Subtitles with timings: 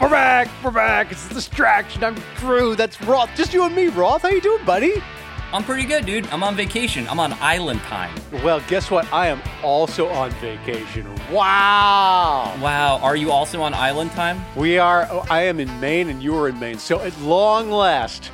[0.00, 0.48] We're back.
[0.62, 1.12] We're back.
[1.12, 2.02] It's a distraction.
[2.04, 2.74] I'm Drew.
[2.74, 3.30] That's Roth.
[3.36, 4.22] Just you and me, Roth.
[4.22, 4.94] How you doing, buddy?
[5.52, 6.26] I'm pretty good, dude.
[6.28, 7.06] I'm on vacation.
[7.08, 8.12] I'm on island time.
[8.42, 9.10] Well, guess what?
[9.12, 11.06] I am also on vacation.
[11.30, 12.56] Wow.
[12.60, 12.98] Wow.
[13.02, 14.44] Are you also on island time?
[14.56, 15.06] We are.
[15.10, 16.78] oh, I am in Maine, and you are in Maine.
[16.78, 18.32] So at long last,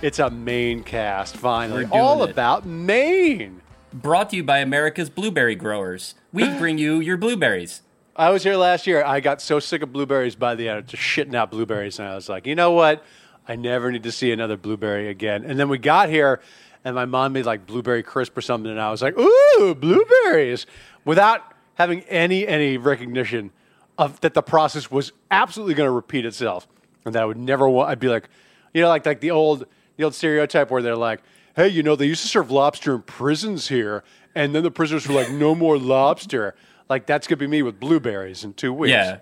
[0.00, 1.36] it's a Maine cast.
[1.36, 2.30] Finally, We're doing all it.
[2.30, 3.60] about Maine.
[3.92, 6.14] Brought to you by America's blueberry growers.
[6.32, 7.82] We bring you your blueberries.
[8.14, 9.02] I was here last year.
[9.02, 12.14] I got so sick of blueberries by the end, just shitting out blueberries, and I
[12.14, 13.02] was like, you know what?
[13.48, 15.44] I never need to see another blueberry again.
[15.44, 16.40] And then we got here,
[16.84, 20.66] and my mom made like blueberry crisp or something, and I was like, ooh, blueberries,
[21.06, 21.40] without
[21.74, 23.50] having any any recognition
[23.96, 26.68] of that the process was absolutely going to repeat itself,
[27.06, 27.88] and that I would never want.
[27.88, 28.28] I'd be like,
[28.74, 31.22] you know, like like the old the old stereotype where they're like,
[31.56, 35.08] hey, you know, they used to serve lobster in prisons here, and then the prisoners
[35.08, 36.54] were like, no more lobster.
[36.92, 38.90] Like that's gonna be me with blueberries in two weeks.
[38.90, 39.20] Yeah.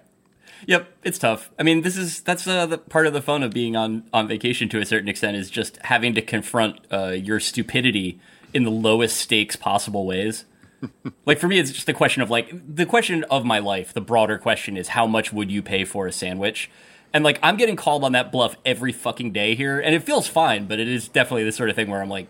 [0.67, 1.53] Yep, it's tough.
[1.57, 4.27] I mean, this is that's uh, the part of the fun of being on on
[4.27, 8.19] vacation to a certain extent is just having to confront uh, your stupidity
[8.53, 10.47] in the lowest stakes possible ways.
[11.27, 13.95] like for me, it's just a question of like the question of my life.
[13.95, 16.69] The broader question is how much would you pay for a sandwich?
[17.15, 20.27] And like I'm getting called on that bluff every fucking day here, and it feels
[20.27, 22.27] fine, but it is definitely the sort of thing where I'm like,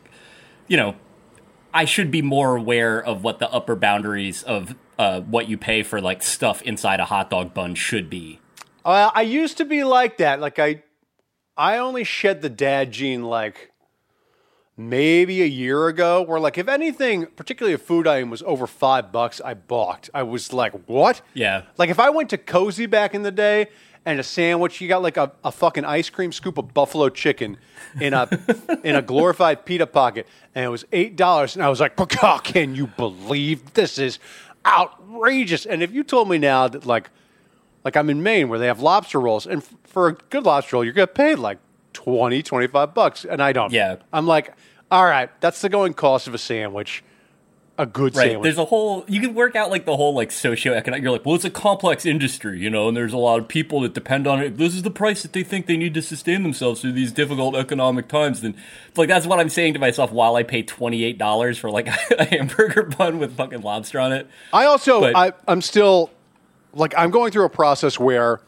[0.68, 0.96] you know,
[1.72, 5.82] I should be more aware of what the upper boundaries of uh, what you pay
[5.82, 8.40] for like stuff inside a hot dog bun should be.
[8.84, 10.40] Well, I used to be like that.
[10.40, 10.82] Like I,
[11.56, 13.70] I only shed the dad gene like
[14.76, 16.22] maybe a year ago.
[16.22, 20.10] Where like if anything, particularly a food item was over five bucks, I balked.
[20.12, 21.22] I was like, what?
[21.34, 21.62] Yeah.
[21.76, 23.68] Like if I went to Cosi back in the day
[24.06, 27.56] and a sandwich, you got like a, a fucking ice cream scoop of buffalo chicken
[28.00, 28.28] in a
[28.84, 32.40] in a glorified pita pocket, and it was eight dollars, and I was like, "Oh,
[32.42, 34.18] can you believe this is
[34.66, 37.10] outrageous?" And if you told me now that like
[37.84, 40.76] like I'm in Maine where they have lobster rolls, and f- for a good lobster
[40.76, 41.58] roll, you're gonna pay like
[41.92, 43.72] 20, 25 bucks, and I don't.
[43.72, 43.96] Yeah.
[44.12, 44.54] I'm like,
[44.90, 47.02] all right, that's the going cost of a sandwich,
[47.80, 48.32] a good Right.
[48.32, 48.42] sandwich.
[48.44, 51.34] There's a whole you can work out like the whole like socioeconomic you're like, well
[51.34, 54.40] it's a complex industry, you know, and there's a lot of people that depend on
[54.40, 54.46] it.
[54.52, 57.10] If this is the price that they think they need to sustain themselves through these
[57.12, 58.54] difficult economic times, then
[58.96, 61.88] like that's what I'm saying to myself while I pay twenty eight dollars for like
[62.18, 64.28] a hamburger bun with fucking lobster on it.
[64.52, 66.10] I also, But- I, I'm still,
[66.74, 68.40] like, I'm going through a process where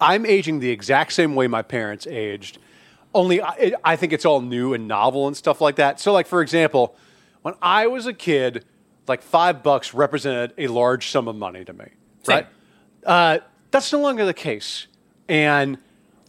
[0.00, 2.58] I'm aging the exact same way my parents aged.
[3.14, 5.98] Only I, it, I think it's all new and novel and stuff like that.
[5.98, 6.94] So, like, for example,
[7.48, 8.66] when I was a kid,
[9.06, 11.86] like five bucks represented a large sum of money to me,
[12.24, 12.34] Same.
[12.34, 12.46] right?
[13.06, 13.38] Uh,
[13.70, 14.86] that's no longer the case.
[15.30, 15.78] And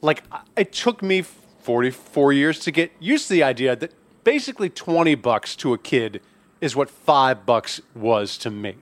[0.02, 0.24] like,
[0.56, 3.92] it took me 44 years to get used to the idea that
[4.24, 6.22] basically 20 bucks to a kid
[6.62, 8.76] is what five bucks was to me.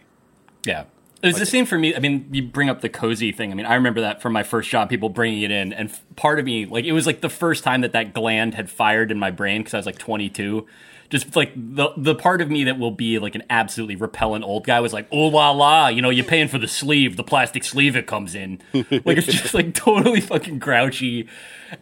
[0.63, 0.83] Yeah.
[1.22, 1.95] It was the same for me.
[1.95, 3.51] I mean, you bring up the Cosi thing.
[3.51, 6.03] I mean, I remember that from my first job, people bringing it in, and f-
[6.16, 9.09] part of me, like, it was like the first time that that gland had fired
[9.11, 10.67] in my brain because I was like 22.
[11.09, 14.66] Just like the the part of me that will be like an absolutely repellent old
[14.66, 17.63] guy was like, oh la la, you know, you're paying for the sleeve, the plastic
[17.63, 18.59] sleeve it comes in.
[18.73, 21.29] like it's just like totally fucking grouchy.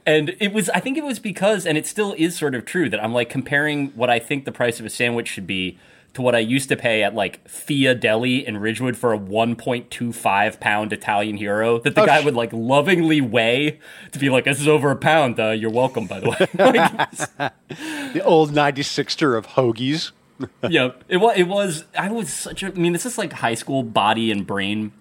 [0.06, 2.88] And it was, I think it was because, and it still is sort of true
[2.90, 5.80] that I'm like comparing what I think the price of a sandwich should be
[6.16, 10.60] to what I used to pay at like Thea Deli in Ridgewood for a 1.25
[10.60, 13.80] pound Italian hero that the Oh, guy sh- would like lovingly weigh
[14.12, 15.40] to be like, this is over a pound.
[15.40, 16.38] Uh, you're welcome, by the way.
[17.38, 17.54] like,
[18.14, 20.12] The old 96er of hoagies.
[20.70, 21.38] yeah, it was.
[21.38, 21.86] It was.
[21.98, 22.68] I was such a.
[22.68, 24.92] I mean, this is like high school body and brain.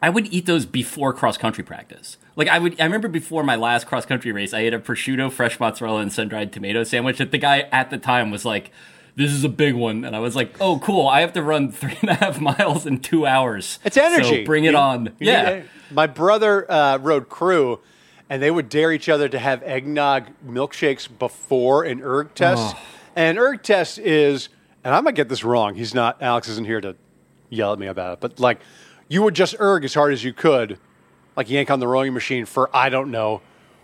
[0.00, 2.18] I would eat those before cross country practice.
[2.36, 2.80] Like I would.
[2.80, 6.12] I remember before my last cross country race, I ate a prosciutto, fresh mozzarella, and
[6.12, 7.18] sun dried tomato sandwich.
[7.18, 8.70] That the guy at the time was like,
[9.16, 11.06] "This is a big one," and I was like, "Oh, cool!
[11.08, 13.78] I have to run three and a half miles in two hours.
[13.84, 14.42] It's energy.
[14.42, 15.62] So bring it You- on." you yeah.
[15.90, 17.80] my brother uh, rode crew,
[18.30, 22.76] and they would dare each other to have eggnog milkshakes before an erg test.
[23.14, 24.48] And an erg test is,
[24.84, 25.74] and I might get this wrong.
[25.74, 26.20] He's not.
[26.22, 26.94] Alex isn't here to
[27.48, 28.20] yell at me about it.
[28.20, 28.60] But like,
[29.08, 30.78] you would just erg as hard as you could,
[31.36, 33.40] like yank on the rowing machine for I don't know,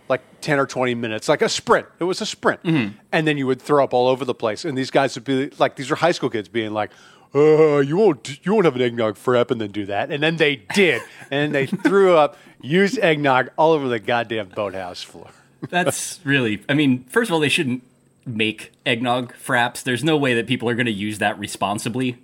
[0.09, 1.87] like ten or twenty minutes, like a sprint.
[1.99, 4.65] It was a sprint, and then you would throw up all over the place.
[4.65, 6.91] And these guys would be like, these are high school kids being like.
[7.35, 10.35] Uh, you won't you won't have an eggnog frap and then do that and then
[10.37, 11.01] they did
[11.31, 15.31] and they threw up used eggnog all over the goddamn boathouse floor
[15.69, 16.61] That's really.
[16.67, 17.83] I mean, first of all, they shouldn't
[18.25, 19.83] make eggnog fraps.
[19.83, 22.17] There's no way that people are going to use that responsibly.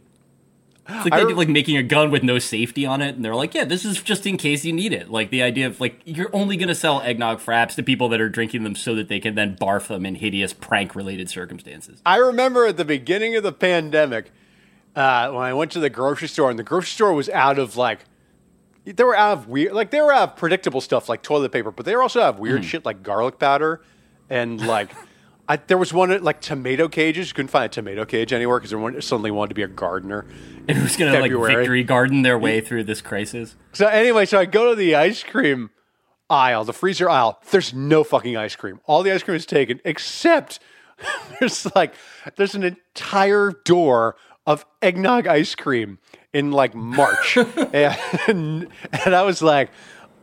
[0.92, 3.24] It's like I they did, like making a gun with no safety on it, and
[3.24, 5.80] they're like, "Yeah, this is just in case you need it." Like the idea of
[5.80, 8.96] like you're only going to sell eggnog fraps to people that are drinking them so
[8.96, 12.02] that they can then barf them in hideous prank-related circumstances.
[12.06, 14.32] I remember at the beginning of the pandemic
[14.96, 17.78] uh, when I went to the grocery store, and the grocery store was out of
[17.78, 18.00] like
[18.86, 21.72] they were out of weird, like they were out of predictable stuff like toilet paper,
[21.72, 23.82] but they were also out of weird shit like garlic powder
[24.30, 24.90] and like.
[25.50, 27.30] I, there was one like tomato cages.
[27.30, 30.28] You couldn't find a tomato cage anywhere because everyone suddenly wanted to be a gardener.
[30.68, 33.56] And it was going to like victory garden their way through this crisis.
[33.74, 35.72] So anyway, so I go to the ice cream
[36.30, 37.42] aisle, the freezer aisle.
[37.50, 38.80] There's no fucking ice cream.
[38.86, 40.60] All the ice cream is taken except
[41.40, 41.96] there's like
[42.36, 45.98] there's an entire door of eggnog ice cream
[46.32, 47.38] in like March.
[47.74, 49.72] and, and I was like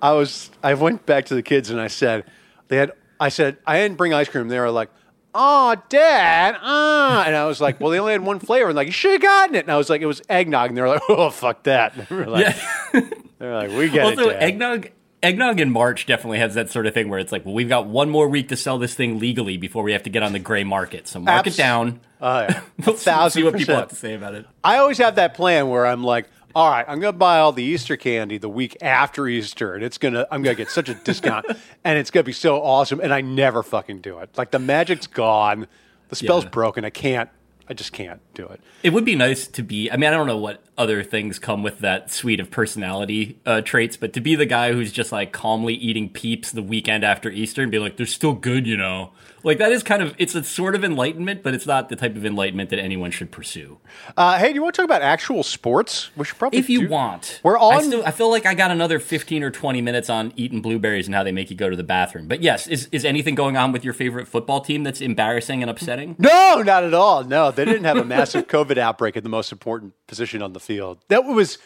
[0.00, 2.30] I was I went back to the kids and I said
[2.68, 4.46] they had I said I didn't bring ice cream.
[4.46, 4.90] They were like
[5.36, 7.24] Oh, Dad, ah.
[7.26, 8.68] And I was like, well, they only had one flavor.
[8.68, 9.60] And like, you should have gotten it.
[9.64, 10.70] And I was like, it was eggnog.
[10.70, 11.94] And they were like, oh, fuck that.
[12.08, 12.56] They were like,
[12.94, 13.00] Yeah.
[13.38, 14.34] they're like, we get also, it.
[14.34, 14.42] Dad.
[14.42, 14.90] eggnog.
[15.22, 17.86] Eggnog in March definitely has that sort of thing where it's like, well, we've got
[17.86, 20.38] one more week to sell this thing legally before we have to get on the
[20.38, 21.08] gray market.
[21.08, 22.00] So mark Abs- it down.
[22.20, 22.60] Oh, yeah.
[22.84, 24.46] See- thousand see what people have to say about it.
[24.62, 27.52] I always have that plan where I'm like, all right, I'm going to buy all
[27.52, 30.88] the Easter candy the week after Easter, and it's gonna, I'm going to get such
[30.88, 31.44] a discount,
[31.84, 34.30] and it's going to be so awesome, and I never fucking do it.
[34.38, 35.66] Like the magic's gone,
[36.08, 36.50] the spell's Yeah.
[36.50, 36.86] broken.
[36.86, 37.28] I can't,
[37.68, 38.62] I just can't do it.
[38.82, 39.90] It would be nice to be.
[39.92, 43.60] I mean, I don't know what other things come with that suite of personality uh,
[43.62, 47.30] traits, but to be the guy who's just like calmly eating peeps the weekend after
[47.30, 49.12] Easter and be like, they're still good, you know.
[49.42, 52.16] Like that is kind of it's a sort of enlightenment, but it's not the type
[52.16, 53.78] of enlightenment that anyone should pursue.
[54.16, 56.10] Uh, hey, do you want to talk about actual sports?
[56.16, 58.54] We should probably If you do- want, We're I, on- still, I feel like I
[58.54, 61.70] got another fifteen or twenty minutes on eating blueberries and how they make you go
[61.70, 62.26] to the bathroom.
[62.26, 65.70] But yes, is is anything going on with your favorite football team that's embarrassing and
[65.70, 66.16] upsetting?
[66.18, 67.22] No, not at all.
[67.22, 70.60] No, they didn't have a massive COVID outbreak at the most important position on the
[70.66, 70.98] field.
[71.08, 71.58] That was,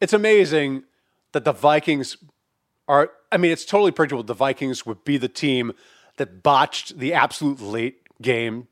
[0.00, 0.82] it's amazing
[1.32, 2.16] that the Vikings
[2.88, 5.72] are, I mean, it's totally predictable the Vikings would be the team
[6.16, 8.66] that botched the absolute late game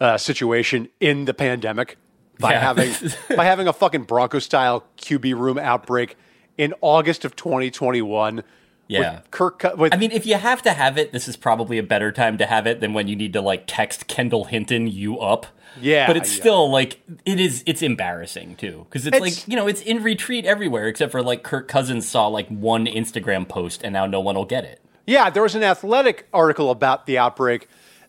[0.00, 1.96] uh, situation in the pandemic
[2.40, 2.60] by Yeah.
[2.60, 2.92] having
[3.36, 6.16] by having a fucking Bronco style QB room outbreak
[6.58, 8.42] in August of 2021.
[8.88, 9.16] Yeah.
[9.16, 9.64] with Kirk.
[9.76, 12.36] With I mean, if you have to have it, this is probably a better time
[12.38, 15.46] to have it than when you need to like text Kendall Hinton you up.
[15.80, 16.40] Yeah, but it's yeah.
[16.40, 17.62] still like it is.
[17.64, 21.22] It's embarrassing too because it's, It's- like you know it's in retreat everywhere except for
[21.22, 24.80] like Kirk Cousins saw like one Instagram post and now no one will get it.
[25.06, 27.68] Yeah, there was an athletic article about the outbreak,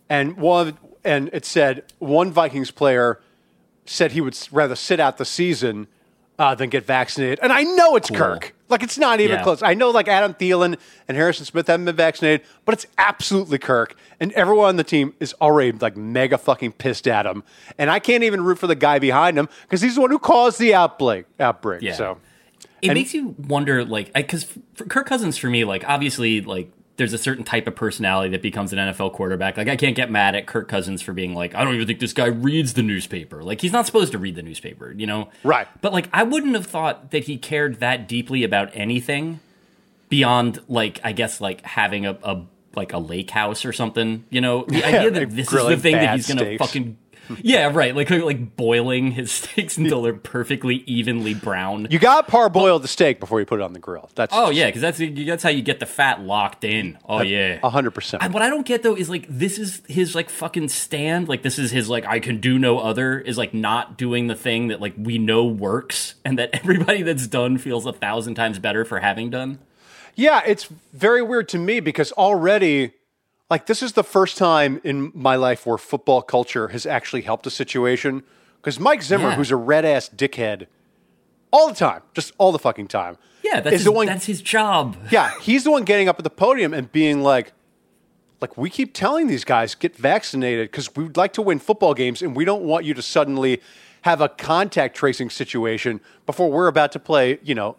[0.09, 3.21] and one and it said one Vikings player
[3.85, 5.87] said he would rather sit out the season
[6.39, 7.39] uh, than get vaccinated.
[7.41, 8.55] And I know it's Kirk.
[8.69, 9.43] Like it's not even Yeah.
[9.43, 9.61] close.
[9.61, 10.77] I know like Adam Thielen
[11.07, 13.95] and Harrison Smith haven't been vaccinated, but it's absolutely Kirk.
[14.19, 17.43] And everyone on the team is already like mega fucking pissed at him.
[17.77, 20.17] And I can't even root for the guy behind him because he's the one who
[20.19, 21.25] caused the outbreak.
[21.39, 21.81] Outbreak.
[21.83, 21.93] Yeah.
[21.93, 22.17] So
[22.81, 24.45] It makes you wonder, like, because
[24.89, 28.71] Kirk Cousins for me, like, obviously, like, there's a certain type of personality that becomes
[28.71, 29.57] an NFL quarterback.
[29.57, 31.99] Like, I can't get mad at Kirk Cousins for being like, I don't even think
[31.99, 33.43] this guy reads the newspaper.
[33.43, 35.29] Like, he's not supposed to read the newspaper, you know?
[35.43, 35.67] Right.
[35.81, 39.39] But like, I wouldn't have thought that he cared that deeply about anything
[40.09, 42.45] beyond, like, I guess, like having a, a
[42.75, 44.25] like a lake house or something.
[44.29, 46.65] You know, the idea that this is the thing that he's gonna steaks.
[46.65, 46.97] fucking.
[47.41, 47.95] Yeah, right.
[47.95, 51.87] Like like boiling his steaks until they're perfectly evenly brown.
[51.89, 54.09] you got to parboil the steak before you put it on the grill.
[54.15, 56.97] That's Oh yeah, because that's that's how you get the fat locked in.
[57.07, 58.23] Oh yeah, hundred percent.
[58.31, 61.27] What I don't get though is like this is his like fucking stand.
[61.27, 64.35] Like this is his like I can do no other is like not doing the
[64.35, 68.59] thing that like we know works and that everybody that's done feels a thousand times
[68.59, 69.59] better for having done.
[70.15, 72.91] Yeah, it's very weird to me because already,
[73.49, 77.45] like, this is the first time in my life where football culture has actually helped
[77.45, 78.23] a situation.
[78.61, 79.35] Because Mike Zimmer, Yeah.
[79.35, 80.67] who's a red ass dickhead
[81.51, 83.17] all the time, just all the fucking time.
[83.43, 84.07] Yeah, that's is his, the one.
[84.07, 84.95] that's his job.
[85.11, 87.53] yeah, he's the one getting up at the podium and being like,
[88.41, 92.21] like we keep telling these guys get vaccinated because we'd like to win football games
[92.21, 93.61] and we don't want you to suddenly
[94.01, 97.75] have a contact tracing situation before we're about to play, you know,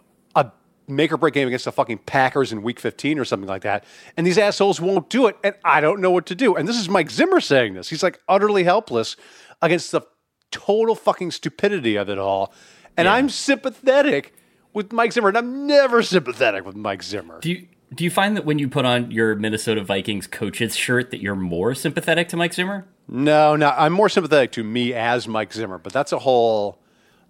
[0.86, 3.84] make or break game against the fucking Packers in week 15 or something like that.
[4.16, 6.56] And these assholes won't do it and I don't know what to do.
[6.56, 7.88] And this is Mike Zimmer saying this.
[7.88, 9.16] He's like utterly helpless
[9.62, 10.02] against the
[10.50, 12.52] total fucking stupidity of it all.
[12.96, 14.34] And I'm sympathetic
[14.72, 17.40] with Mike Zimmer and I'm never sympathetic with Mike Zimmer.
[17.40, 21.10] Do you do you find that when you put on your Minnesota Vikings coach's shirt
[21.12, 22.86] that you're more sympathetic to Mike Zimmer?
[23.06, 26.80] No, no, I'm more sympathetic to me as Mike Zimmer, but that's a whole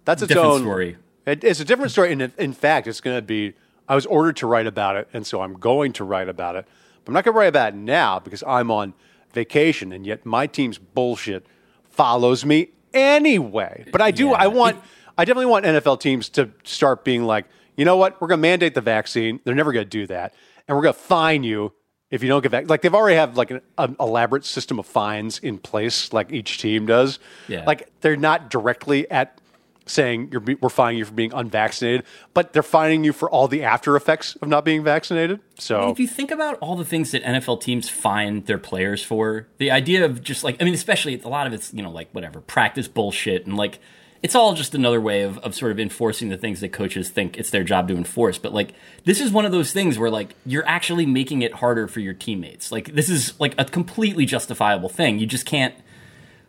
[0.05, 0.97] that's its Different own story.
[1.25, 3.53] It, it's a different story, and in, in fact, it's going to be.
[3.87, 6.65] I was ordered to write about it, and so I'm going to write about it.
[7.03, 8.93] But I'm not going to write about it now because I'm on
[9.33, 11.45] vacation, and yet my team's bullshit
[11.89, 13.85] follows me anyway.
[13.91, 14.27] But I do.
[14.27, 14.33] Yeah.
[14.33, 14.81] I want.
[15.17, 17.45] I definitely want NFL teams to start being like,
[17.77, 18.19] you know what?
[18.19, 19.39] We're going to mandate the vaccine.
[19.43, 20.33] They're never going to do that,
[20.67, 21.73] and we're going to fine you
[22.11, 22.69] if you don't get back.
[22.69, 26.59] Like they've already have like an, an elaborate system of fines in place, like each
[26.59, 27.19] team does.
[27.47, 27.63] Yeah.
[27.65, 29.39] Like they're not directly at
[29.85, 33.63] saying you're we're fining you for being unvaccinated, but they're fining you for all the
[33.63, 35.39] after effects of not being vaccinated.
[35.59, 39.47] So if you think about all the things that NFL teams fine their players for,
[39.57, 42.09] the idea of just like I mean, especially a lot of it's you know like
[42.11, 43.79] whatever practice bullshit and like
[44.23, 47.37] it's all just another way of, of sort of enforcing the things that coaches think
[47.37, 48.39] it's their job to enforce.
[48.39, 48.73] But like
[49.03, 52.15] this is one of those things where like you're actually making it harder for your
[52.15, 52.71] teammates.
[52.71, 55.19] Like this is like a completely justifiable thing.
[55.19, 55.75] You just can't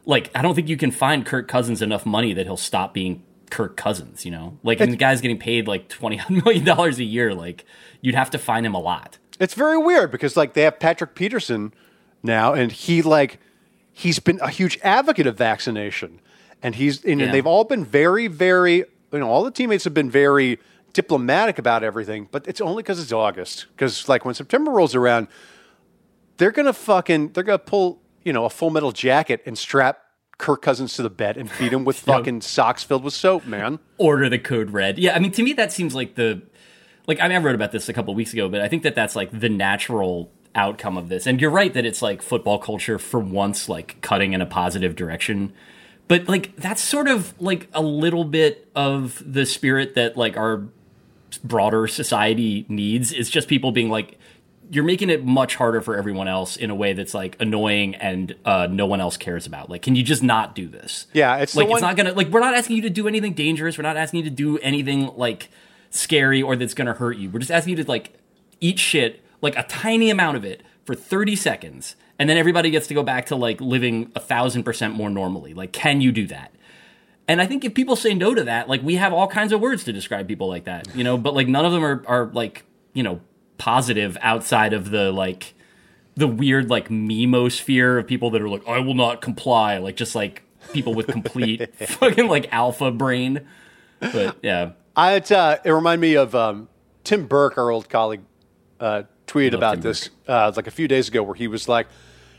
[0.07, 3.23] like I don't think you can find Kirk Cousins enough money that he'll stop being
[3.51, 4.59] Kirk Cousins, you know?
[4.63, 7.65] Like and the guy's getting paid like twenty million dollars a year, like
[8.01, 9.19] you'd have to find him a lot.
[9.39, 11.75] It's very weird because like they have Patrick Peterson
[12.23, 13.39] now and he like
[13.93, 16.21] he's been a huge advocate of vaccination.
[16.63, 17.33] And he's and yeah.
[17.33, 20.59] they've all been very, very you know, all the teammates have been very
[20.93, 23.67] diplomatic about everything, but it's only because it's August.
[23.75, 25.29] Because like when September rolls around,
[26.39, 30.06] they're gonna fucking they're gonna pull you know a full metal jacket and strap
[30.39, 33.79] Kirk Cousins to the bed and feed him with fucking socks filled with soap, man.
[33.99, 34.99] Order the code red.
[34.99, 36.43] Yeah, I mean, to me, that seems like the
[37.07, 38.95] like I mean, I wrote about this a couple weeks ago, but I think that
[38.95, 41.27] that's like the natural outcome of this.
[41.27, 44.97] And you're right that it's like football culture for once, like cutting in a positive
[44.97, 45.53] direction.
[46.09, 50.65] But like that's sort of like a little bit of the spirit that like our
[51.45, 53.13] broader society needs.
[53.13, 54.19] Is just people being like,
[54.71, 58.35] you're making it much harder for everyone else in a way that's like annoying and
[58.45, 59.71] uh, no one else cares about.
[59.71, 61.07] Like, can you just not do this?
[61.13, 63.33] Yeah, it's like one- it's not gonna like we're not asking you to do anything
[63.35, 63.79] dangerous.
[63.79, 65.51] We're not asking you to do anything like
[65.91, 67.31] scary or that's gonna hurt you.
[67.31, 68.15] We're just asking you to like
[68.61, 72.87] eat shit like a tiny amount of it for 30 seconds, and then everybody gets
[72.87, 75.53] to go back to like living a thousand percent more normally.
[75.55, 76.53] Like, can you do that?
[77.29, 79.61] And I think if people say no to that, like we have all kinds of
[79.61, 82.27] words to describe people like that, you know, but like none of them are are
[82.33, 83.21] like you know
[83.59, 85.55] positive outside of the like
[86.17, 90.15] the weird like memosphere of people that are like I will not comply, like just
[90.15, 93.47] like people with complete fucking like alpha brain.
[94.01, 96.69] But yeah, I uh, it reminded me of um,
[97.05, 98.23] Tim Burke, our old colleague,
[98.81, 101.87] uh, tweeted about Tim this uh, like a few days ago, where he was like,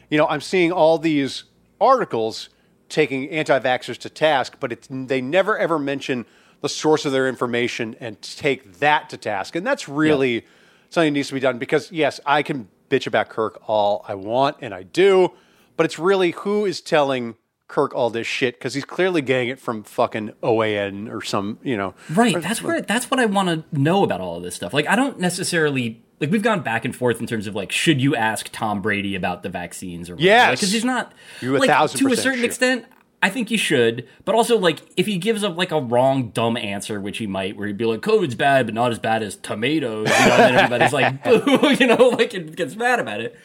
[0.10, 1.44] you know, I'm seeing all these
[1.80, 2.50] articles
[2.90, 6.26] taking anti-vaxxers to task, but it's, they never ever mention
[6.62, 10.36] the source of their information and take that to task, and that's really.
[10.36, 10.42] Yeah
[10.90, 14.58] something needs to be done because yes, I can bitch about Kirk all I want,
[14.62, 15.34] and I do,
[15.76, 17.36] but it's really who is telling
[17.68, 21.76] Kirk all this shit because he's clearly getting it from fucking OAN or some, you
[21.76, 21.94] know.
[22.10, 22.42] Right.
[22.42, 24.74] That's where that's what I want to know about all of this stuff.
[24.74, 28.02] Like, I don't necessarily like we've gone back and forth in terms of like should
[28.02, 31.92] you ask Tom Brady about the vaccines or yeah because like, he's not you like
[31.92, 32.86] to a certain extent.
[33.22, 36.56] I think you should, but also like if he gives up like a wrong dumb
[36.56, 39.36] answer, which he might, where he'd be like, "COVID's bad, but not as bad as
[39.36, 43.36] tomatoes," you know, and everybody's like, "Boo," you know, like it gets mad about it.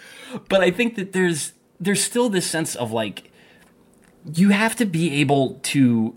[0.48, 3.30] But I think that there's there's still this sense of like
[4.34, 6.16] you have to be able to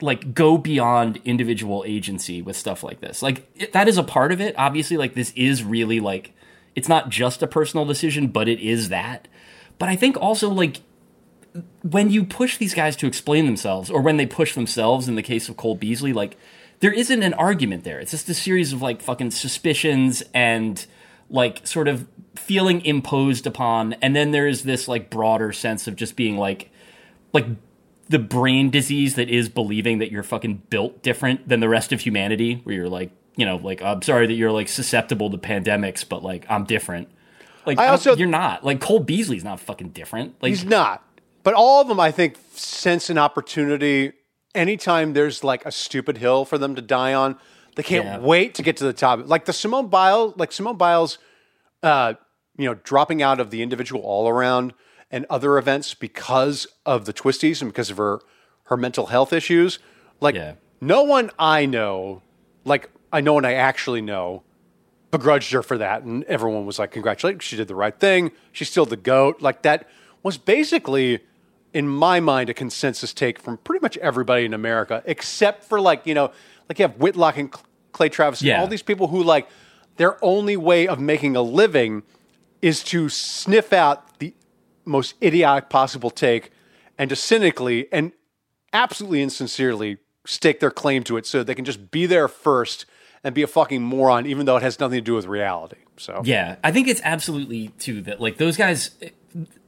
[0.00, 3.22] like go beyond individual agency with stuff like this.
[3.22, 4.54] Like it, that is a part of it.
[4.56, 6.32] Obviously, like this is really like
[6.74, 9.28] it's not just a personal decision, but it is that.
[9.78, 10.80] But I think also like
[11.82, 15.22] when you push these guys to explain themselves, or when they push themselves in the
[15.22, 16.36] case of Cole Beasley, like
[16.80, 17.98] there isn't an argument there.
[17.98, 20.84] It's just a series of like fucking suspicions and
[21.30, 26.16] like sort of feeling imposed upon, and then there's this like broader sense of just
[26.16, 26.70] being like
[27.32, 27.46] like
[28.08, 32.00] the brain disease that is believing that you're fucking built different than the rest of
[32.00, 36.08] humanity, where you're like, you know, like I'm sorry that you're like susceptible to pandemics,
[36.08, 37.08] but like I'm different.
[37.66, 38.64] Like I also, you're not.
[38.64, 40.42] Like Cole Beasley's not fucking different.
[40.42, 41.04] Like he's not.
[41.48, 44.12] But all of them, I think, sense an opportunity.
[44.54, 47.38] Anytime there's like a stupid hill for them to die on,
[47.74, 48.18] they can't yeah.
[48.18, 49.26] wait to get to the top.
[49.26, 51.16] Like the Simone Biles, like Simone Biles,
[51.82, 52.12] uh,
[52.58, 54.74] you know, dropping out of the individual all around
[55.10, 58.20] and other events because of the twisties and because of her
[58.64, 59.78] her mental health issues.
[60.20, 60.56] Like yeah.
[60.82, 62.20] no one I know,
[62.66, 64.42] like I know and I actually know,
[65.10, 68.32] begrudged her for that, and everyone was like, "Congratulations, she did the right thing.
[68.52, 69.88] She's still the goat." Like that
[70.22, 71.20] was basically
[71.72, 76.06] in my mind, a consensus take from pretty much everybody in America, except for like,
[76.06, 76.32] you know,
[76.68, 77.54] like you have Whitlock and
[77.92, 78.54] Clay Travis, yeah.
[78.54, 79.48] and all these people who like
[79.96, 82.02] their only way of making a living
[82.62, 84.34] is to sniff out the
[84.84, 86.50] most idiotic possible take
[86.96, 88.12] and to cynically and
[88.72, 92.86] absolutely insincerely stake their claim to it so they can just be there first
[93.24, 95.78] and be a fucking moron, even though it has nothing to do with reality.
[95.96, 98.90] So yeah, I think it's absolutely too that like those guys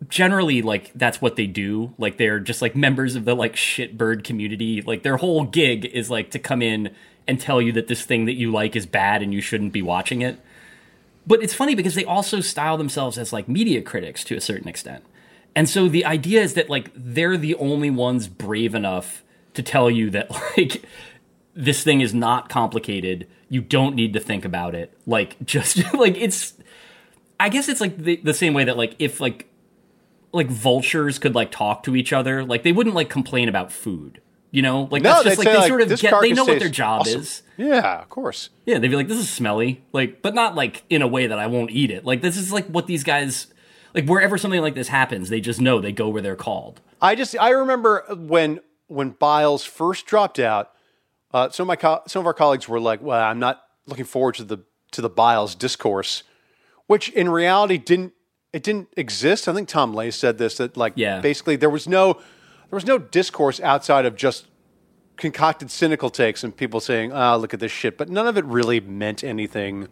[0.08, 4.24] generally like that's what they do like they're just like members of the like shitbird
[4.24, 6.94] community like their whole gig is like to come in
[7.28, 9.82] and tell you that this thing that you like is bad and you shouldn't be
[9.82, 10.40] watching it
[11.26, 14.66] but it's funny because they also style themselves as like media critics to a certain
[14.66, 15.04] extent
[15.54, 19.22] and so the idea is that like they're the only ones brave enough
[19.54, 20.82] to tell you that like
[21.54, 23.26] this thing is not complicated.
[23.48, 24.96] You don't need to think about it.
[25.06, 26.54] Like just like it's
[27.38, 29.49] I guess it's like the, the same way that like if like
[30.32, 34.20] like vultures could like talk to each other, like they wouldn't like complain about food.
[34.52, 36.44] You know, like No, that's just like say, they like, sort of get they know
[36.44, 37.42] what their job awesome." is.
[37.56, 38.50] Yeah, of course.
[38.66, 41.38] Yeah, they'd be like, "This is smelly," like, but not like in a way that
[41.38, 42.04] I won't eat it.
[42.04, 43.46] Like this is like what these guys
[43.94, 44.06] like.
[44.06, 46.80] Wherever something like this happens, they just know they go where they're called.
[47.00, 50.72] I just I remember when when Biles first dropped out.
[51.32, 54.04] Uh, some of my co- some of our colleagues were like, "Well, I'm not looking
[54.04, 54.58] forward to the
[54.90, 56.24] to the Biles discourse,"
[56.88, 58.14] which in reality didn't
[58.52, 59.48] it didn't exist.
[59.48, 61.20] I think Tom Ley said this that like Yeah.
[61.20, 64.46] basically there was no there was no discourse outside of just
[65.16, 68.44] concocted cynical takes and people saying, "Ah, look at this shit," but none of it
[68.44, 69.88] really meant anything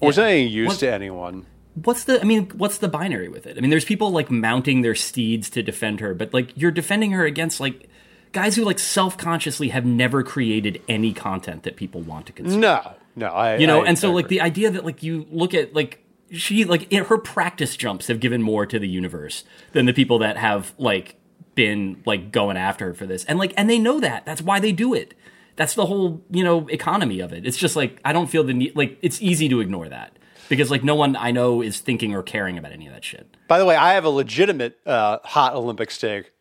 [0.00, 1.46] or was any use to anyone.
[1.82, 2.20] What's the?
[2.20, 3.56] I mean, what's the binary with it?
[3.56, 7.12] I mean, there's people like mounting their steeds to defend her, but like you're defending
[7.12, 7.88] her against like
[8.32, 12.60] guys who like self-consciously have never created any content that people want to consume.
[12.60, 15.26] No, no, I you know I- and so I like the idea that like you
[15.30, 19.44] look at like she like in her practice jumps have given more to the universe
[19.72, 21.16] than the people that have like
[21.54, 23.24] been like going after her for this.
[23.24, 24.24] And like and they know that.
[24.24, 25.14] That's why they do it.
[25.56, 27.46] That's the whole you know economy of it.
[27.46, 30.16] It's just like i don't feel the need like it's easy to ignore that
[30.48, 33.36] because like no one i know is thinking or caring about any of that shit.
[33.48, 36.32] By the way, I have a legitimate uh, hot Olympic steak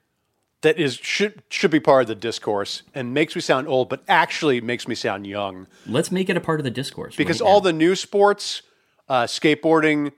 [0.62, 4.04] that is should should be part of the discourse and makes me sound old, but
[4.08, 5.68] actually makes me sound young.
[5.86, 8.62] Let's make it a part of the discourse because right all the new sports,
[9.10, 10.14] uh, skateboarding,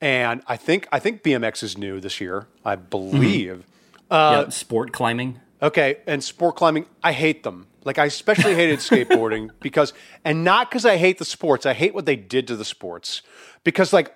[0.00, 3.64] and I think I think BMX is new this year, I believe.
[4.10, 7.68] yeah, sport climbing Okay, and sport climbing, I hate them.
[7.84, 9.92] Like I especially hated skateboarding because,
[10.24, 11.64] and not because I hate the sports.
[11.66, 13.22] I hate what they did to the sports
[13.62, 14.12] because, like,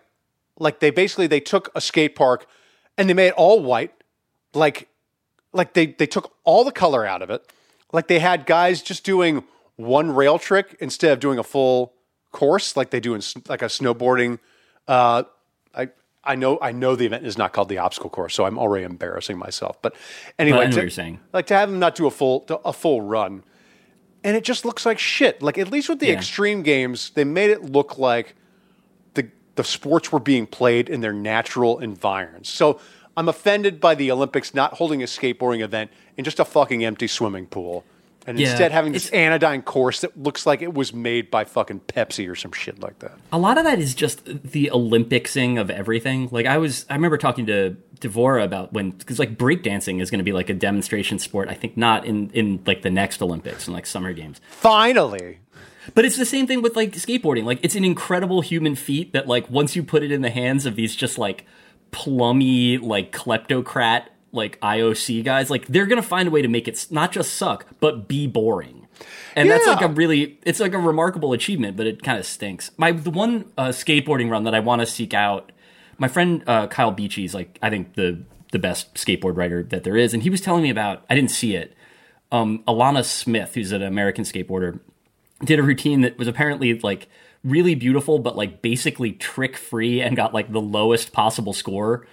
[0.58, 2.46] like they basically they took a skate park
[2.98, 3.92] and they made it all white,
[4.54, 4.88] like,
[5.52, 7.48] like they they took all the color out of it.
[7.92, 9.44] Like they had guys just doing
[9.76, 11.92] one rail trick instead of doing a full
[12.36, 14.38] course, like they do in like a snowboarding.
[14.86, 15.24] Uh,
[15.74, 15.88] I
[16.22, 18.84] I know I know the event is not called the obstacle course, so I'm already
[18.84, 19.80] embarrassing myself.
[19.82, 19.94] But
[20.38, 21.18] anyway, to- you're saying.
[21.32, 23.42] like to have them not do a full a full run,
[24.22, 25.40] and it just looks like shit.
[25.42, 26.12] Like at least with the Yeah.
[26.14, 28.34] extreme games, they made it look like
[29.14, 32.48] the the sports were being played in their natural environs.
[32.50, 32.78] So
[33.16, 37.06] I'm offended by the Olympics not holding a skateboarding event in just a fucking empty
[37.06, 37.82] swimming pool.
[38.26, 41.44] And Yeah, instead having this it's- anodyne course that looks like it was made by
[41.44, 43.12] fucking Pepsi or some shit like that.
[43.32, 46.28] a lot of that is just the Olympicsing of everything.
[46.32, 50.18] Like I was, I remember talking to Devora about when because like breakdancing is going
[50.18, 51.48] to be like a demonstration sport.
[51.48, 54.40] I think not in in like the next Olympics and like Summer Games.
[54.50, 55.38] Finally.
[55.94, 57.44] But it's the same thing with like skateboarding.
[57.44, 60.66] Like it's an incredible human feat that like once you put it in the hands
[60.66, 61.46] of these just like
[61.92, 66.86] plummy like kleptocrat like IOC guys, like they're gonna find a way to make it
[66.90, 68.86] not just suck but be boring.
[69.34, 72.70] And that's like a really it's like a remarkable achievement, but it kind of stinks.
[72.76, 75.52] My the one uh, skateboarding run that I want to seek out.
[75.98, 78.22] My friend uh, Kyle Beachy is like I think the
[78.52, 81.04] the best skateboard writer that there is, and he was telling me about.
[81.10, 81.74] I didn't see it.
[82.32, 84.80] Um, Alana Smith, who's an American skateboarder,
[85.44, 87.08] did a routine that was apparently like
[87.44, 92.06] really beautiful but like basically trick free and got like the lowest possible score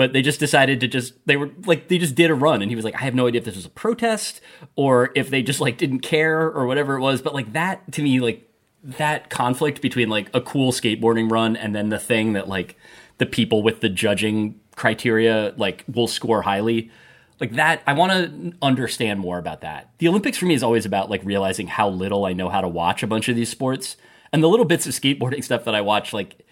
[0.00, 2.70] but they just decided to just they were like they just did a run and
[2.70, 4.40] he was like i have no idea if this was a protest
[4.74, 8.00] or if they just like didn't care or whatever it was but like that to
[8.00, 8.50] me like
[8.82, 12.78] that conflict between like a cool skateboarding run and then the thing that like
[13.18, 16.90] the people with the judging criteria like will score highly
[17.38, 19.90] like that i want to understand more about that.
[19.98, 22.68] The olympics for me is always about like realizing how little i know how to
[22.68, 23.98] watch a bunch of these sports
[24.32, 26.46] and the little bits of skateboarding stuff that i watch like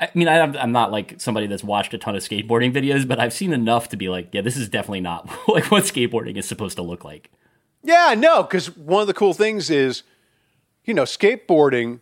[0.00, 3.18] i mean I, i'm not like somebody that's watched a ton of skateboarding videos but
[3.20, 6.46] i've seen enough to be like yeah this is definitely not like what skateboarding is
[6.46, 7.30] supposed to look like
[7.86, 10.04] Yeah, no, because one of the cool things is,
[10.86, 12.00] you know, skateboarding,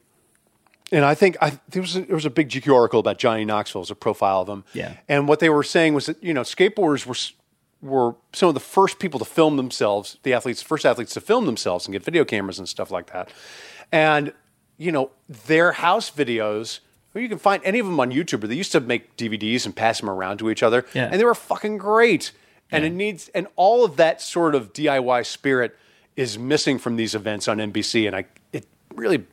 [0.92, 3.44] and I think I, there was a, there was a big GQ article about Johnny
[3.44, 4.64] Knoxville, it was a profile of him.
[4.74, 4.96] Yeah.
[5.09, 7.16] and what they were saying was that you know skateboarders were
[7.83, 11.46] were some of the first people to film themselves, the athletes, first athletes to film
[11.46, 13.33] themselves and get video cameras and stuff like that,
[13.90, 14.33] and
[14.78, 16.78] you know their house videos.
[17.14, 18.40] You can find any of them on YouTube.
[18.40, 21.09] But they used to make DVDs and pass them around to each other, Yeah.
[21.11, 22.33] and they were fucking great.
[22.70, 22.90] And Yeah.
[22.90, 25.77] it needs, and all of that sort of DIY spirit
[26.16, 29.25] is missing from these events on NBC, and I it really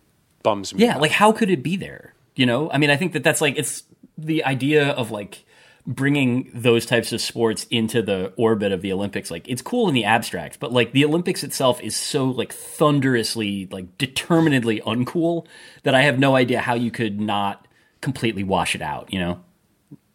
[0.44, 0.84] bums me.
[0.84, 1.02] Yeah, out.
[1.02, 2.14] like how could it be there?
[2.36, 3.84] You know, I mean, I think that that's like it's
[4.18, 5.46] the idea of like
[5.88, 9.32] bringing those types of sports into the orbit of the Olympics.
[9.32, 13.68] Like it's cool in the abstract, but like the Olympics itself is so like thunderously
[13.72, 15.46] like determinedly uncool
[15.84, 17.66] that I have no idea how you could not
[18.02, 19.12] completely wash it out.
[19.12, 19.44] You know?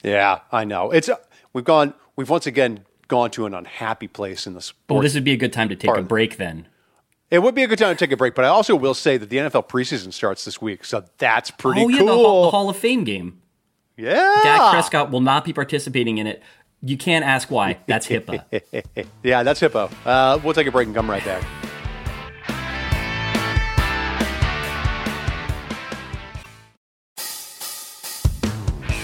[0.02, 0.90] yeah, I know.
[0.90, 1.16] It's uh,
[1.52, 4.96] we've gone, we've once again gone to an unhappy place in the sport.
[4.96, 6.68] Well, this would be a good time to take Part a break then.
[7.30, 9.16] it would be a good time to take a break, but I also will say
[9.16, 12.06] that the NFL preseason starts this week, so that's pretty oh yeah, cool.
[12.06, 13.40] the Hall, Hall of Fame game.
[13.96, 16.42] yeah, Dak Prescott will not be participating in it.
[16.82, 17.78] You can't ask why.
[17.86, 19.06] That's HIPAA.
[19.22, 19.88] yeah, that's hippo.
[20.04, 21.42] Uh, we'll take a break and come right back.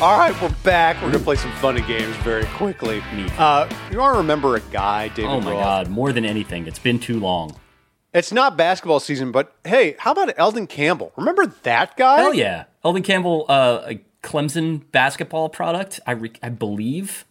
[0.00, 0.96] All right, we're back.
[1.02, 3.02] We're gonna play some funny games very quickly.
[3.14, 3.38] Neat.
[3.38, 5.62] Uh, you want to remember a guy, David oh my Roth?
[5.62, 7.54] god, more than anything, it's been too long.
[8.14, 11.12] It's not basketball season, but hey, how about Elden Campbell?
[11.16, 12.22] Remember that guy?
[12.22, 16.00] Hell yeah, Elden Campbell, uh, a Clemson basketball product.
[16.06, 17.26] I re- I believe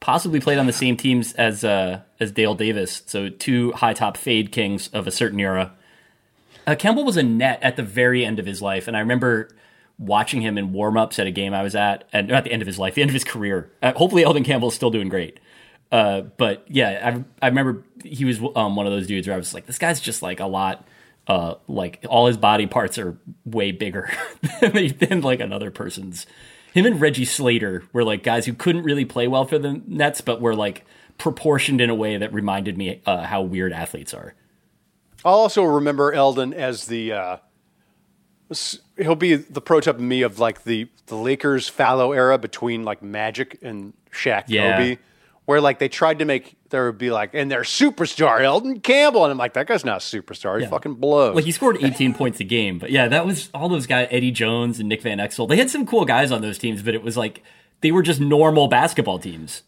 [0.00, 3.02] possibly played on the same teams as uh, as Dale Davis.
[3.04, 5.74] So two high top fade kings of a certain era.
[6.66, 9.50] Uh, Campbell was a net at the very end of his life, and I remember
[9.98, 12.62] watching him in warm ups at a game I was at, and not the end
[12.62, 13.70] of his life, the end of his career.
[13.82, 15.40] Uh, hopefully, Elden Campbell is still doing great.
[15.92, 19.38] Uh, but yeah, I, I remember he was um, one of those dudes where I
[19.38, 20.86] was like, this guy's just like a lot,
[21.28, 24.10] uh, like all his body parts are way bigger
[24.60, 26.26] than, than like another person's.
[26.72, 30.20] Him and Reggie Slater were like guys who couldn't really play well for the Nets,
[30.20, 30.84] but were like
[31.18, 34.34] proportioned in a way that reminded me uh, how weird athletes are.
[35.24, 37.36] I'll also remember Elden as the uh,
[38.96, 43.02] he'll be the prototype of me of like the the Lakers fallow era between like
[43.02, 44.76] Magic and Shaq Yeah.
[44.76, 44.98] Kobe,
[45.44, 49.24] where like they tried to make there would be like and their superstar Elden Campbell,
[49.24, 50.58] and I'm like that guy's not a superstar.
[50.58, 50.70] He Yeah.
[50.70, 51.34] fucking blows.
[51.34, 54.30] Like he scored 18 points a game, but yeah, that was all those guys, Eddie
[54.30, 55.48] Jones and Nick Van Exel.
[55.48, 57.42] They had some cool guys on those teams, but it was like
[57.80, 59.62] they were just normal basketball teams.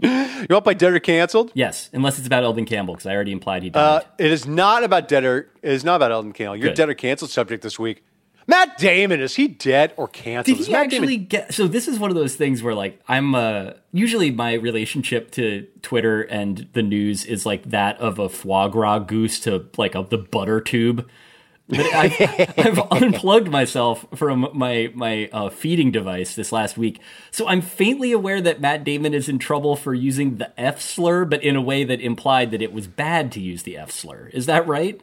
[0.00, 1.50] You want play Dead or Canceled?
[1.54, 4.06] Yes, unless it's about Elden Campbell, because I already implied he Uh, died.
[4.18, 6.56] it is not about Dead or it is not about Elden Campbell.
[6.56, 6.76] Your Good.
[6.76, 8.04] Dead or Canceled subject this week.
[8.46, 10.56] Matt Damon is he dead or canceled?
[10.56, 11.52] Did he actually Damon- get?
[11.54, 15.66] So this is one of those things where like I'm uh, usually my relationship to
[15.82, 20.08] Twitter and the news is like that of a foie gras goose to like of
[20.08, 21.06] the butter tube.
[21.68, 27.00] But I've, I've unplugged myself from my my uh, feeding device this last week,
[27.30, 31.24] so I'm faintly aware that Matt Damon is in trouble for using the F slur,
[31.26, 34.30] but in a way that implied that it was bad to use the F slur.
[34.32, 35.00] Is that right?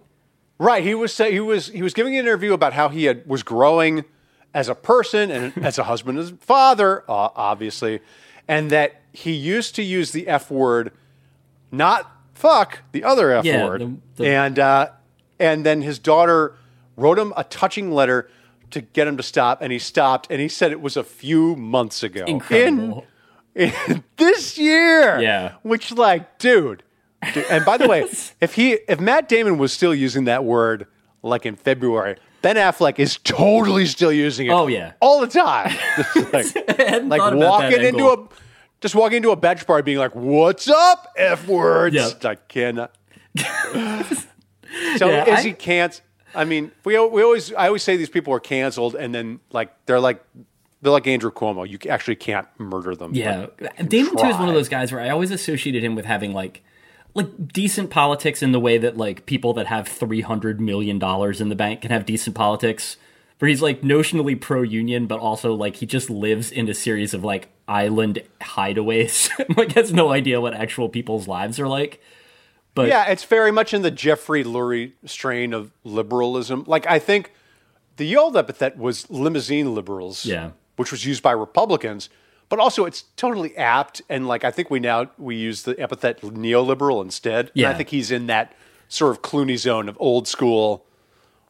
[0.58, 0.84] Right.
[0.84, 3.44] He was say, he was he was giving an interview about how he had was
[3.44, 4.04] growing
[4.54, 8.00] as a person and as a husband and father, uh, obviously,
[8.48, 10.92] and that he used to use the F word,
[11.72, 14.90] not fuck, the other F Yeah, word, the- the- and uh,
[15.40, 16.56] and then his daughter
[16.98, 18.30] wrote him a touching letter
[18.72, 21.56] to get him to stop, and he stopped, and he said it was a few
[21.56, 23.06] months ago, Incredible.
[23.54, 25.54] in, in this year, Yeah.
[25.64, 26.84] which like, dude.
[27.34, 28.06] Dude, And by the way,
[28.42, 30.88] if he if Matt Damon was still using that word
[31.24, 34.52] like in February, Ben Affleck is totally still using it.
[34.52, 34.94] Oh, yeah.
[35.00, 35.76] all the time.
[36.16, 38.28] Like like thought about that walking into a
[38.82, 42.10] just walking into a bench bar, being like, "What's up, f words?" Yeah.
[42.24, 42.94] I cannot.
[44.98, 46.02] so Yeah, is I- he can't?
[46.34, 49.74] I mean, we we always I always say these people are canceled, and then like
[49.86, 50.22] they're like
[50.82, 51.68] they're like Andrew Cuomo.
[51.68, 53.14] You actually can't murder them.
[53.14, 55.96] Yeah, uh, Like, Damon too is one of those guys where I always associated him
[55.96, 56.62] with having like
[57.14, 61.40] like decent politics in the way that like people that have three hundred million dollars
[61.40, 62.98] in the bank can have decent politics.
[63.40, 67.14] Where he's like notionally pro union, but also like he just lives in a series
[67.14, 69.30] of like island hideaways.
[69.58, 72.02] like has no idea what actual people's lives are like.
[72.76, 76.64] But Yeah, it's very much in the Jeffrey Lurie strain of liberalism.
[76.68, 77.32] Like I think
[77.98, 80.52] the old epithet was limousine liberals, Yeah.
[80.76, 82.10] which was used by Republicans,
[82.50, 84.02] but also it's totally apt.
[84.10, 87.50] And like I think we now we use the epithet neoliberal instead.
[87.56, 88.54] And I think he's in that
[88.90, 90.86] sort of Clooney zone of old school,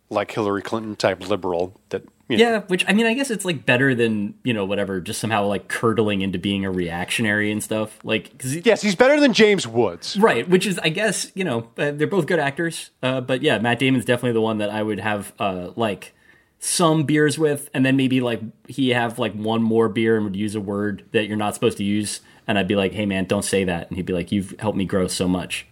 [0.10, 1.80] like Hillary Clinton type liberal.
[1.90, 4.66] That you know, Yeah, which I mean, I guess it's like better than you know
[4.66, 8.00] whatever, just somehow like curdling into being a reactionary and stuff.
[8.04, 10.18] Like, because yes, he's better than James Woods.
[10.18, 12.90] Right, which is, I guess, you know, uh, they're both good actors.
[13.04, 16.14] Uh, but yeah, Matt Damon's definitely the one that I would have uh, like
[16.60, 20.36] some beers with, and then maybe like he have like one more beer and would
[20.36, 23.26] use a word that you're not supposed to use, and I'd be like, "Hey man,
[23.26, 25.68] don't say that," and he'd be like, "You've helped me grow so much."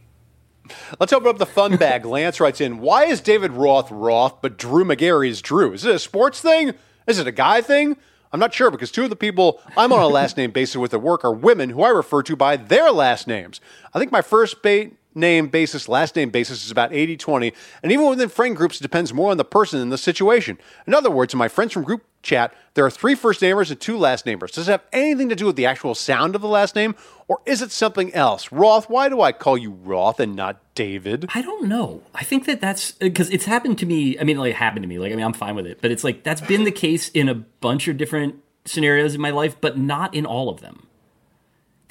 [1.00, 2.06] Let's open up the Funbag.
[2.06, 5.74] Lance writes in, why is David Roth Roth, but Drew Magary is Drew?
[5.74, 6.74] Is it a sports thing?
[7.08, 7.98] Is it a guy thing?
[8.32, 10.94] I'm not sure because two of the people I'm on a last name basis with
[10.94, 13.62] at work are women who I refer to by their last names.
[13.94, 17.92] I think my first ba- name basis, last name basis is about 80 20, and
[17.92, 20.58] even within friend groups, it depends more on the person than the situation.
[20.88, 23.80] In other words, in my friends from group chat, there are three first namers and
[23.80, 24.52] two last namers.
[24.52, 26.96] Does it have anything to do with the actual sound of the last name,
[27.28, 28.52] or is it something else?
[28.52, 31.28] Roth, why do I call you Roth and not David?
[31.34, 32.04] I don't know.
[32.16, 34.18] I think that that's because it's happened to me.
[34.20, 35.00] I mean, like, it happened to me.
[35.00, 37.30] Like, I mean, I'm fine with it, but it's like that's been the case in
[37.30, 40.88] a bunch of different scenarios in my life, but not in all of them.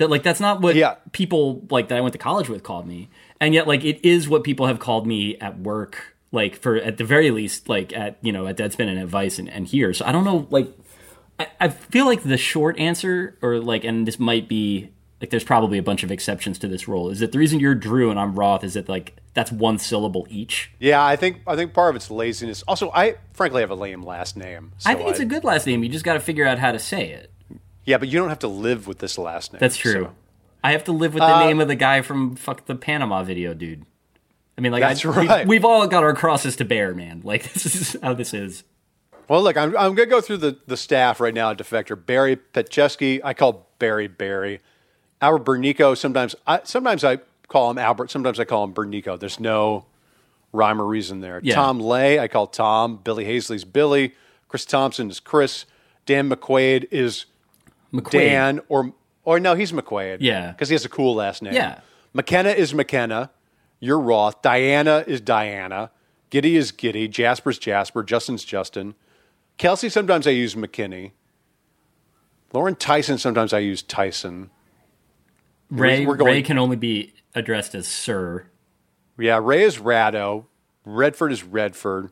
[0.02, 0.96] That like that's not what Yeah.
[1.12, 3.08] people like that I went to college with called me,
[3.40, 6.16] and yet like it is what people have called me at work.
[6.32, 9.38] Like for at the very least, like at you know at Deadspin and at Vice
[9.38, 9.94] and, and here.
[9.94, 10.48] So I don't know.
[10.50, 10.68] Like
[11.38, 15.44] I, I feel like the short answer, or like, and this might be like there's
[15.44, 17.08] probably a bunch of exceptions to this rule.
[17.10, 18.64] Is that the reason you're Drew and I'm Roth?
[18.64, 20.70] Is that like that's one syllable each?
[20.80, 22.62] Yeah, I think I think part of it's laziness.
[22.66, 24.72] Also, I frankly have a lame last name.
[24.84, 25.84] I think it's a good last name.
[25.84, 27.31] You just got to figure out how to say it.
[27.84, 29.60] Yeah, but you don't have to live with this last name.
[29.60, 30.04] That's true.
[30.04, 30.14] so-
[30.64, 33.24] I have to live with the uh, name of the guy from fuck the Panama
[33.24, 33.84] video, dude.
[34.56, 35.46] I mean, like That's I, right.
[35.46, 37.22] We, have all got our crosses to bear, man.
[37.24, 38.64] Like this is how this is.
[39.28, 41.96] Well, look, I'm, I'm going to go through the, the staff right now at Defector.
[42.04, 44.60] Barry Petchesky, I call Barry Barry.
[45.20, 47.18] Albert Burneko, sometimes I, sometimes I
[47.48, 49.18] call him Albert, sometimes I call him Burneko.
[49.18, 49.86] There's no
[50.52, 51.40] rhyme or reason there.
[51.42, 51.54] Yeah.
[51.54, 52.98] Tom Ley, I call Tom.
[53.02, 54.14] Billy Haisley's Billy.
[54.48, 55.64] Chris Thompson is Chris.
[56.04, 57.26] Dan McQuade is
[57.92, 58.10] McQuade.
[58.10, 58.92] Dan, or
[59.24, 60.18] or no, he's McQuade.
[60.20, 60.50] Yeah.
[60.52, 61.52] because he has a cool last name.
[61.54, 61.80] Yeah.
[62.12, 63.30] McKenna is McKenna.
[63.80, 64.42] You're Roth.
[64.42, 65.90] Diana is Diana.
[66.30, 67.08] Giri is Giri.
[67.08, 68.02] Jasper's Jasper.
[68.02, 68.94] Justin's Justin.
[69.58, 71.12] Kelsey, sometimes I use McKinney.
[72.52, 74.50] Lauren Theisen, sometimes I use Theisen.
[75.70, 76.04] Ray.
[76.06, 78.46] we're going- Ray can only be addressed as Sir.
[79.18, 80.46] Yeah, Ray is Ratto.
[80.84, 82.10] Redford is Redford.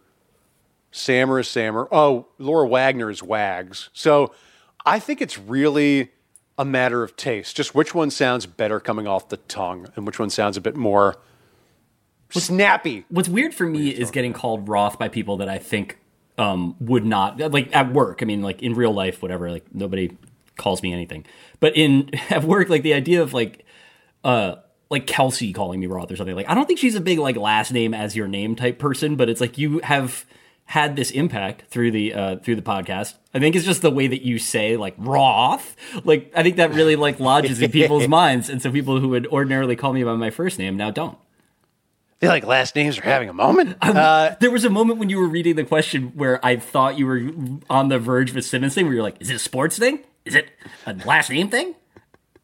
[0.93, 1.89] Samer is Samer.
[1.93, 3.91] Oh, Laura Wagner is Wags.
[3.93, 4.33] So
[4.85, 6.11] I think it's really
[6.59, 7.57] a matter of taste.
[7.57, 10.77] Just which one sounds better coming off the tongue and which one sounds a bit
[10.77, 11.17] more
[12.31, 13.05] snappy.
[13.09, 15.99] What's weird for me is getting called Roth by people that I think
[16.39, 18.23] um, would not like at work.
[18.23, 19.51] I mean, like in real life, whatever.
[19.51, 20.17] Like nobody
[20.57, 21.25] calls me anything,
[21.61, 23.65] but in at work, like the idea of like
[24.25, 24.57] uh
[24.91, 26.35] like Kelsey calling me Roth or something.
[26.35, 29.17] Like I don't think she's a big like last name as your name type person,
[29.17, 30.25] but it's like you have
[30.71, 33.15] had this impact through the uh through the podcast.
[33.35, 35.75] I think it's just the way that you say like Roth.
[36.05, 39.27] Like I think that really like lodges in people's minds, and so people who would
[39.27, 41.19] ordinarily call me by my first name now don't.
[41.19, 43.79] I feel like last names are having a moment.
[43.83, 47.07] Uh, There was a moment when you were reading the question where I thought you
[47.07, 47.23] were
[47.69, 50.05] on the verge of a Simmons thing where you're like, is it a sports thing?
[50.25, 50.51] Is it
[50.87, 51.75] a last name thing?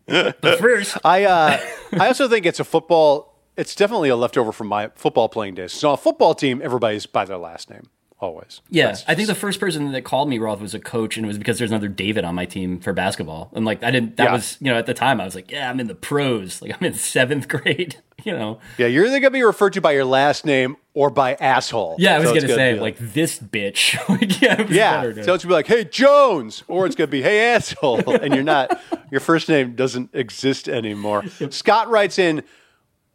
[0.06, 1.60] but first, I uh,
[1.92, 3.38] I also think it's a football.
[3.56, 5.72] It's definitely a leftover from my football playing days.
[5.72, 7.88] So on a football team, everybody's by their last name
[8.20, 8.60] always.
[8.70, 11.24] yeah, That's I think the first person that called me Roth was a coach, and
[11.24, 13.50] it was because there's another David on my team for basketball.
[13.54, 14.32] And like, I didn't, that Yeah.
[14.32, 16.62] was, you know, at the time, I was like, yeah, I'm in the pros.
[16.62, 18.58] Like, I'm in seventh grade, you know?
[18.78, 21.96] Yeah, you're either gonna be referred to by your last name or by asshole.
[21.98, 23.96] Yeah, I was So to say, be like, this bitch.
[24.08, 25.00] like, yeah, it yeah.
[25.02, 28.34] better So it's gonna be like, hey Jones, or it's gonna be hey asshole, and
[28.34, 28.80] you're not.
[29.12, 31.22] Your first name doesn't exist anymore.
[31.50, 32.42] Scott writes in,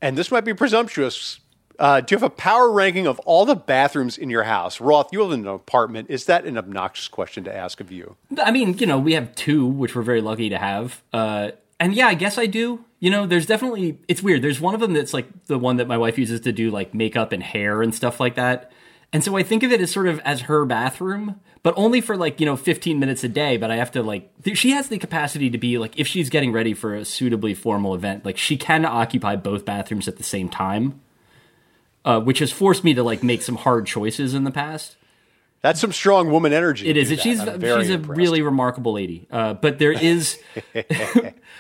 [0.02, 1.41] and this might be presumptuous.
[1.82, 4.80] Uh, do you have a power ranking of all the bathrooms in your house?
[4.80, 6.12] Roth, you live in an apartment.
[6.12, 8.18] Is that an obnoxious question to ask of you?
[8.38, 11.02] I mean, you know, we have two, which we're very lucky to have.
[11.12, 12.86] Uh, and yeah, I guess I do.
[13.00, 14.44] You know, there's definitely it's weird.
[14.44, 16.94] There's one of them that's like the one that my wife uses to do like
[16.94, 18.72] makeup and hair and stuff like that.
[19.12, 22.16] And so I think of it as sort of as her bathroom, but only for
[22.16, 24.90] like, you know, 15 minutes a day, but I have to like th- she has
[24.90, 28.38] the capacity to be like if she's getting ready for a suitably formal event, like
[28.38, 31.02] she can occupy both bathrooms at the same time.
[32.04, 34.96] Uh, which has forced me to like make some hard choices in the past.
[35.62, 36.88] That's some strong woman energy.
[36.88, 37.10] It is.
[37.10, 37.62] to It- that.
[37.62, 39.28] She's she's a really remarkable lady.
[39.30, 40.40] Uh, but there is,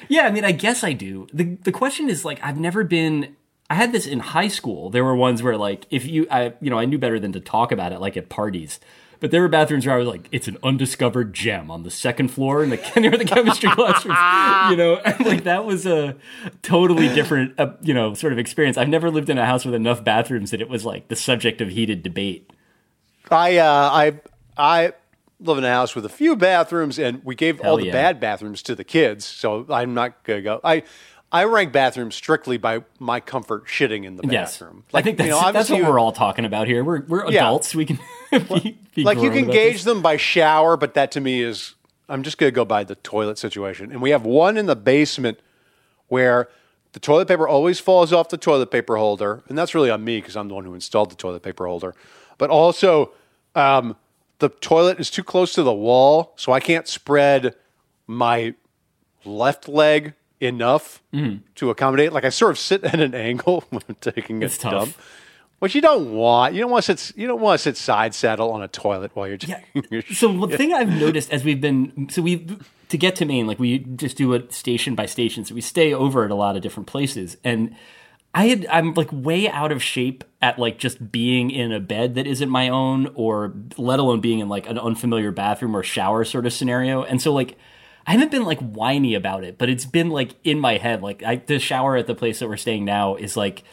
[0.10, 0.23] yeah.
[0.25, 1.27] I mean, I guess I do.
[1.34, 3.36] the The question is like, I've never been.
[3.69, 4.89] I had this in high school.
[4.89, 7.39] There were ones where like, if you, I, you know, I knew better than to
[7.39, 8.80] talk about it, like at parties.
[9.21, 12.29] But there were bathrooms where I was like, it's an undiscovered gem on the second
[12.29, 14.17] floor in the near the chemistry classroom.
[14.71, 16.15] You know, and like that was a
[16.63, 18.77] totally different, uh, you know, sort of experience.
[18.77, 21.62] I've never lived in a house with enough bathrooms that it was like the subject
[21.62, 22.49] of heated debate.
[23.29, 24.19] I uh, I
[24.57, 24.93] I
[25.39, 27.91] live in a house with a few bathrooms, and we gave all the yeah.
[27.91, 29.23] bad bathrooms to the kids.
[29.23, 30.62] So I'm not gonna go.
[30.63, 30.81] I
[31.31, 34.33] I rank bathrooms strictly by my comfort shitting in the bathroom.
[34.33, 34.83] Yes, bathroom.
[34.93, 36.83] I think that's, you know, that's what we're all talking about here.
[36.83, 37.45] We're we're Yeah.
[37.45, 37.73] adults.
[37.73, 37.99] We can
[38.31, 39.83] be, be like you can gauge this.
[39.85, 41.75] them by shower, but that to me is
[42.09, 43.91] I'm just gonna go by the toilet situation.
[43.91, 45.39] And we have one in the basement
[46.07, 46.49] where
[46.91, 50.19] the toilet paper always falls off the toilet paper holder, and that's really on me
[50.19, 51.95] because I'm the one who installed the toilet paper holder.
[52.37, 53.13] But also,
[53.55, 53.95] um,
[54.39, 57.55] the toilet is too close to the wall, so I can't spread
[58.07, 58.55] my
[59.23, 61.38] left leg enough mm-hmm.
[61.56, 62.12] to accommodate.
[62.12, 64.71] Like I sort of sit at an angle when I'm taking a It's tough.
[64.71, 64.97] dump.
[65.60, 66.56] Which you don't want.
[66.56, 67.15] You don't want to sit.
[67.15, 70.17] You don't want to sit side saddle on a toilet while you're taking your shit.
[70.17, 72.47] So the thing I've noticed as we've been so we
[72.89, 75.45] to get to Maine, like we just do it station by station.
[75.45, 77.38] So we stay over at a lot of different places.
[77.43, 77.75] And
[78.34, 82.15] I had I'm like way out of shape at like just being in a bed
[82.15, 86.25] that isn't my own, or let alone being in like an unfamiliar bathroom or shower
[86.25, 87.04] sort of scenario.
[87.04, 87.56] And so like
[88.05, 91.01] I haven't been like whiny about it, but it's been like in my head.
[91.01, 93.63] Like I, the shower at the place that we're staying now is like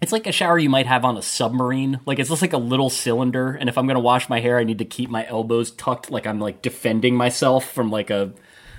[0.00, 2.00] it's like a shower you might have on a submarine.
[2.06, 4.64] Like it's just like a little cylinder, and if I'm gonna wash my hair, I
[4.64, 8.32] need to keep my elbows tucked, like I'm like defending myself from like a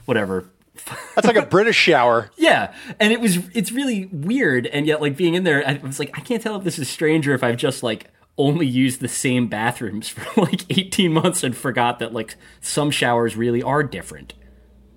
[0.06, 0.50] whatever.
[1.16, 2.32] That's like a British shower.
[2.36, 6.00] Yeah, and it was it's really weird, and yet like being in there, I was
[6.00, 9.00] like, I can't tell if this is strange or if I've just like only used
[9.00, 13.84] the same bathrooms for like 18 months and forgot that like some showers really are
[13.84, 14.34] different.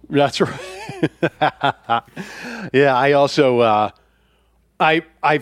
[0.09, 0.61] That's right.
[2.73, 3.90] yeah, I also uh,
[4.79, 5.40] I I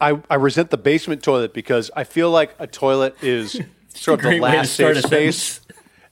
[0.00, 3.52] I I resent the basement toilet because I feel like a toilet is
[3.94, 5.60] sort of the great way to last safe space.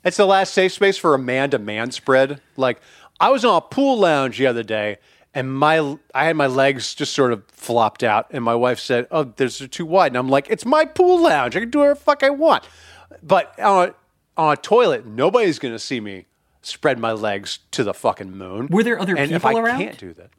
[0.04, 2.40] It's the last safe space for a man to man spread.
[2.56, 2.80] Like
[3.20, 4.98] I was on a pool lounge the other day
[5.34, 9.06] and my I had my legs just sort of flopped out and my wife said,
[9.10, 11.56] "Oh, there's they're too wide." And I'm like, "It's my pool lounge.
[11.56, 12.64] I can do whatever the fuck I want."
[13.22, 13.94] But on a,
[14.36, 16.26] on a toilet, nobody's going to see me
[16.62, 18.68] spread my legs to the fucking moon.
[18.70, 19.78] Were there other and if I around?
[19.78, 20.30] can't do that.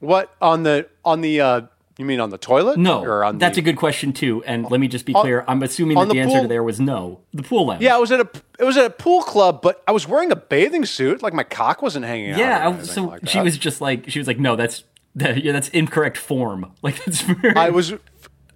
[0.00, 1.60] What on the on the uh
[2.00, 2.78] you mean on the toilet?
[2.78, 4.42] No, or on that's the, a good question too.
[4.44, 6.62] And let me just be clear: I'm assuming that the the, answer pool- to there
[6.62, 7.20] was no.
[7.34, 7.82] The pool lounge.
[7.82, 8.28] Yeah, I was at a
[8.58, 11.22] it was at a pool club, but I was wearing a bathing suit.
[11.22, 12.38] Like my cock wasn't hanging out.
[12.38, 14.84] Yeah, I, anything so like she was just like she was like, no, that's
[15.16, 16.72] that, yeah, that's incorrect form.
[16.82, 17.92] Like that's very, I was.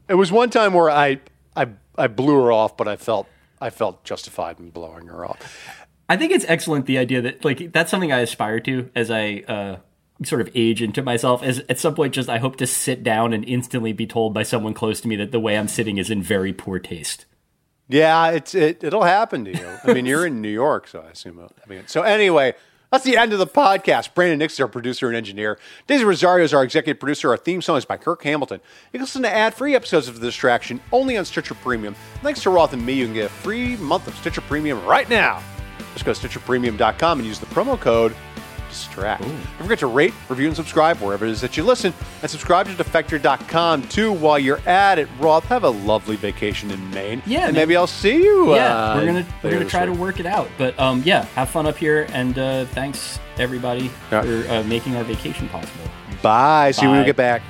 [0.09, 1.21] It was one time where I
[1.55, 3.29] I I blew her off, but I felt
[3.61, 5.84] I felt justified in blowing her off.
[6.09, 9.45] I think it's excellent the idea that like that's something I aspire to as I
[9.49, 9.77] uh,
[10.23, 11.43] sort of age into myself.
[11.43, 14.43] As at some point, just I hope to sit down and instantly be told by
[14.43, 17.25] someone close to me that the way I'm sitting is in very poor taste.
[17.89, 19.69] Yeah, it's it it'll happen to you.
[19.85, 21.39] I mean, you're in New York, so I assume.
[21.39, 22.55] It'll, I mean, so anyway.
[22.93, 24.15] That's the end of the podcast.
[24.15, 25.59] Brandon Nix is our producer and engineer.
[25.89, 27.31] Daisy Rosario is our executive producer.
[27.31, 28.61] Our theme song is by Kirk Hamilton.
[28.93, 31.97] You can listen to ad-free episodes of The Distraction only on Stitcher Premium.
[32.23, 35.09] Thanks to Roth and me, you can get a free month of Stitcher Premium right
[35.09, 35.43] now.
[35.95, 38.15] Just go to StitcherPremium.com and use the promo code
[38.69, 39.23] DISTRACT.
[39.23, 41.95] Don't forget to rate, review, and subscribe wherever it is that you listen.
[42.23, 45.09] And subscribe to Defector.com too while you're at it.
[45.21, 47.23] Roth, have a lovely vacation in Maine.
[47.25, 47.63] Yeah, And man.
[47.63, 48.53] maybe I'll see you.
[48.57, 50.49] yeah, uh, we're gonna we're gonna try to work it out.
[50.59, 54.17] But um, yeah, have fun up here, and uh, thanks everybody for
[54.49, 55.85] uh, making our vacation possible.
[56.21, 56.73] Bye.
[56.73, 57.43] See you when we get back.